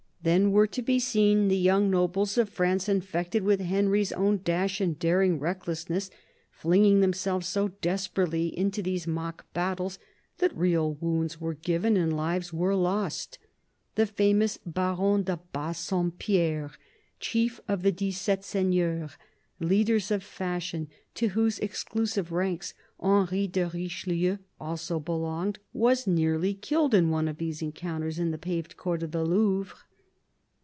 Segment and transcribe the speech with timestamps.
[0.23, 2.87] Then were to be seen THE BISHOP OF LUgON 31 the young nobles of France,
[2.87, 6.11] infected with Henry's own dash and daring recklessness,
[6.51, 9.97] flinging themselves so desperately into these mock battles
[10.37, 13.39] that real wounds were given and lives were lost.
[13.95, 16.69] The famous Baron de Bassompierre,
[17.19, 19.17] chief of the" dix sept seigneurs,"
[19.59, 26.93] leaders of fashion, to whose exclusive ranks Henry de Richelieu also belonged, was nearly killed
[26.93, 29.75] in one of these encounters in the paved court of the Louvre.